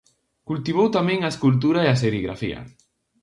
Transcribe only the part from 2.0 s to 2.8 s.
serigrafía.